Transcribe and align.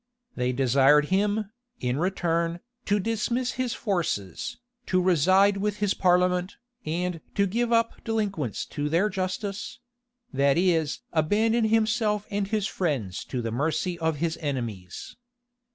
They 0.35 0.51
desired 0.51 1.09
him, 1.13 1.51
in 1.79 1.97
return, 1.99 2.59
to 2.85 2.99
dismiss 2.99 3.51
his 3.51 3.75
forces, 3.75 4.57
to 4.87 4.99
reside 4.99 5.57
with 5.57 5.77
his 5.77 5.93
parliament, 5.93 6.57
and 6.87 7.21
to 7.35 7.45
give 7.45 7.71
up 7.71 8.03
delinquents 8.03 8.65
to 8.73 8.89
their 8.89 9.09
justice; 9.09 9.77
that 10.33 10.57
is 10.57 11.01
abandon 11.13 11.65
himself 11.65 12.25
and 12.31 12.47
his 12.47 12.65
friends 12.65 13.23
to 13.25 13.43
the 13.43 13.51
mercy 13.51 13.99
of 13.99 14.15
his 14.15 14.37
enemies. 14.41 15.17